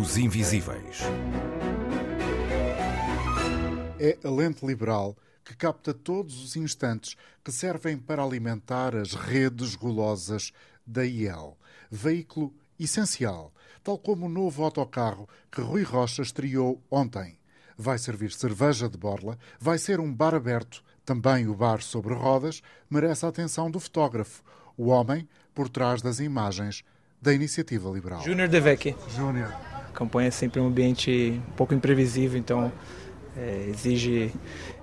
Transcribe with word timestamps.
Os 0.00 0.16
Invisíveis. 0.16 1.00
É 3.98 4.16
a 4.22 4.30
lente 4.30 4.64
liberal 4.64 5.16
que 5.44 5.56
capta 5.56 5.92
todos 5.92 6.40
os 6.44 6.54
instantes 6.54 7.16
que 7.42 7.50
servem 7.50 7.98
para 7.98 8.22
alimentar 8.22 8.94
as 8.94 9.14
redes 9.14 9.74
gulosas 9.74 10.52
da 10.86 11.04
IEL. 11.04 11.58
Veículo 11.90 12.54
essencial, 12.78 13.52
tal 13.82 13.98
como 13.98 14.26
o 14.26 14.28
novo 14.28 14.62
autocarro 14.62 15.28
que 15.50 15.60
Rui 15.60 15.82
Rocha 15.82 16.22
estreou 16.22 16.80
ontem. 16.88 17.36
Vai 17.76 17.98
servir 17.98 18.30
cerveja 18.30 18.88
de 18.88 18.96
borla, 18.96 19.36
vai 19.58 19.78
ser 19.78 19.98
um 19.98 20.14
bar 20.14 20.32
aberto, 20.32 20.84
também 21.04 21.48
o 21.48 21.56
bar 21.56 21.82
sobre 21.82 22.14
rodas, 22.14 22.62
merece 22.88 23.26
a 23.26 23.30
atenção 23.30 23.68
do 23.68 23.80
fotógrafo, 23.80 24.44
o 24.76 24.90
homem 24.90 25.28
por 25.52 25.68
trás 25.68 26.00
das 26.00 26.20
imagens 26.20 26.84
da 27.20 27.34
iniciativa 27.34 27.90
liberal. 27.90 28.22
Júnior 28.22 28.46
Devec. 28.46 28.94
Júnior. 29.16 29.52
A 29.88 29.92
campanha 29.92 30.28
é 30.28 30.30
sempre 30.30 30.60
um 30.60 30.66
ambiente 30.66 31.40
um 31.48 31.52
pouco 31.52 31.74
imprevisível, 31.74 32.38
então 32.38 32.72
é, 33.36 33.66
exige, 33.68 34.32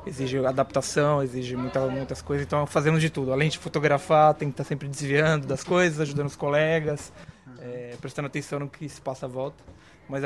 exige 0.06 0.38
adaptação, 0.46 1.22
exige 1.22 1.56
muita, 1.56 1.86
muitas 1.88 2.22
coisas, 2.22 2.46
então 2.46 2.66
fazemos 2.66 3.02
de 3.02 3.10
tudo. 3.10 3.32
Além 3.32 3.50
de 3.50 3.58
fotografar, 3.58 4.34
tem 4.34 4.50
que 4.50 4.54
estar 4.54 4.64
sempre 4.64 4.88
desviando 4.88 5.46
das 5.46 5.64
coisas, 5.64 6.00
ajudando 6.00 6.28
os 6.28 6.36
colegas, 6.36 7.12
é, 7.60 7.96
prestando 8.00 8.28
atenção 8.28 8.60
no 8.60 8.70
que 8.70 8.88
se 8.88 9.02
passa 9.02 9.26
à 9.26 9.30
volta. 9.30 9.64
Mas 10.08 10.24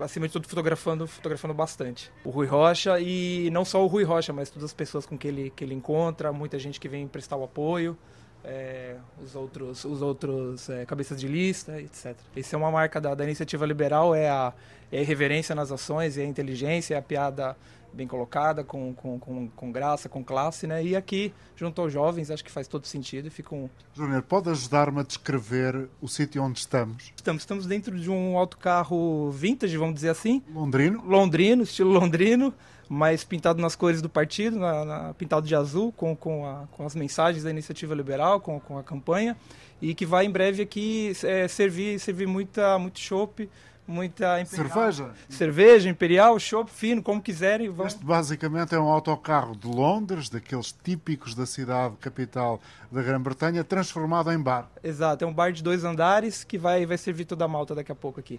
acima 0.00 0.28
de 0.28 0.32
tudo 0.32 0.46
fotografando, 0.46 1.06
fotografando 1.06 1.52
bastante. 1.52 2.10
O 2.24 2.30
Rui 2.30 2.46
Rocha 2.46 3.00
e 3.00 3.50
não 3.50 3.64
só 3.64 3.82
o 3.82 3.88
Rui 3.88 4.04
Rocha, 4.04 4.32
mas 4.32 4.48
todas 4.48 4.66
as 4.66 4.72
pessoas 4.72 5.04
com 5.04 5.18
que 5.18 5.26
ele, 5.26 5.50
que 5.50 5.64
ele 5.64 5.74
encontra, 5.74 6.32
muita 6.32 6.56
gente 6.56 6.78
que 6.78 6.88
vem 6.88 7.06
prestar 7.08 7.36
o 7.36 7.42
apoio 7.42 7.98
é, 8.44 8.96
os 9.22 9.34
outros, 9.34 9.84
os 9.84 10.02
outros 10.02 10.68
é, 10.68 10.84
cabeças 10.84 11.20
de 11.20 11.28
lista, 11.28 11.80
etc. 11.80 12.16
Isso 12.36 12.54
é 12.54 12.58
uma 12.58 12.70
marca 12.70 13.00
da, 13.00 13.14
da 13.14 13.24
iniciativa 13.24 13.66
liberal, 13.66 14.14
é 14.14 14.28
a, 14.28 14.52
é 14.90 14.98
a 14.98 15.00
irreverência 15.00 15.54
nas 15.54 15.70
ações, 15.70 16.16
é 16.16 16.22
a 16.22 16.26
inteligência, 16.26 16.94
é 16.94 16.98
a 16.98 17.02
piada 17.02 17.56
bem 17.92 18.06
colocada, 18.06 18.62
com, 18.62 18.94
com, 18.94 19.18
com, 19.18 19.48
com, 19.48 19.72
graça, 19.72 20.08
com 20.08 20.22
classe, 20.22 20.66
né? 20.66 20.84
E 20.84 20.94
aqui, 20.94 21.32
junto 21.56 21.80
aos 21.80 21.92
jovens, 21.92 22.30
acho 22.30 22.44
que 22.44 22.50
faz 22.50 22.68
todo 22.68 22.86
sentido 22.86 23.26
e 23.26 23.30
fica 23.30 23.54
um... 23.54 23.68
Júnior, 23.94 24.22
pode 24.22 24.50
ajudar-me 24.50 25.00
a 25.00 25.02
descrever 25.02 25.88
o 26.00 26.06
sítio 26.06 26.42
onde 26.42 26.58
estamos? 26.58 27.12
Estamos, 27.16 27.42
estamos 27.42 27.66
dentro 27.66 27.98
de 27.98 28.10
um 28.10 28.36
autocarro 28.36 29.30
vintage, 29.30 29.76
vamos 29.76 29.94
dizer 29.94 30.10
assim. 30.10 30.42
Londrino? 30.52 31.02
Londrino, 31.04 31.62
estilo 31.62 31.90
londrino 31.90 32.54
mas 32.88 33.22
pintado 33.22 33.60
nas 33.60 33.76
cores 33.76 34.00
do 34.00 34.08
partido, 34.08 34.58
na, 34.58 34.84
na, 34.84 35.14
pintado 35.14 35.46
de 35.46 35.54
azul, 35.54 35.92
com, 35.92 36.16
com, 36.16 36.46
a, 36.46 36.66
com, 36.72 36.86
as 36.86 36.94
mensagens 36.94 37.44
da 37.44 37.50
iniciativa 37.50 37.94
liberal, 37.94 38.40
com, 38.40 38.58
com 38.58 38.78
a 38.78 38.82
campanha, 38.82 39.36
e 39.80 39.94
que 39.94 40.06
vai 40.06 40.24
em 40.24 40.30
breve 40.30 40.62
aqui 40.62 41.12
é, 41.22 41.46
servir, 41.46 41.98
servir 42.00 42.26
muita, 42.26 42.78
muito 42.78 42.98
chopp, 42.98 43.48
muita 43.88 44.40
imperial, 44.40 44.68
cerveja, 44.68 45.10
cerveja 45.28 45.88
imperial, 45.88 46.38
chopp 46.38 46.70
fino, 46.70 47.02
como 47.02 47.22
quiserem. 47.22 47.70
Vão... 47.70 47.86
Este 47.86 48.04
basicamente 48.04 48.74
é 48.74 48.78
um 48.78 48.88
autocarro 48.88 49.56
de 49.56 49.66
Londres, 49.66 50.28
daqueles 50.28 50.72
típicos 50.72 51.34
da 51.34 51.46
cidade 51.46 51.96
capital 51.96 52.60
da 52.92 53.02
Grã-Bretanha, 53.02 53.64
transformado 53.64 54.30
em 54.30 54.38
bar. 54.38 54.70
Exato, 54.84 55.24
é 55.24 55.26
um 55.26 55.32
bar 55.32 55.52
de 55.52 55.62
dois 55.62 55.84
andares 55.84 56.44
que 56.44 56.58
vai, 56.58 56.84
vai 56.84 56.98
servir 56.98 57.24
toda 57.24 57.46
a 57.46 57.48
malta 57.48 57.74
daqui 57.74 57.90
a 57.90 57.94
pouco 57.94 58.20
aqui. 58.20 58.36